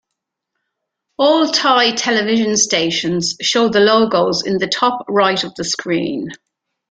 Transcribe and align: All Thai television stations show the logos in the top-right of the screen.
All 1.19 1.49
Thai 1.51 1.91
television 1.91 2.57
stations 2.57 3.35
show 3.39 3.69
the 3.69 3.81
logos 3.81 4.41
in 4.43 4.57
the 4.57 4.65
top-right 4.65 5.43
of 5.43 5.53
the 5.53 5.63
screen. 5.63 6.29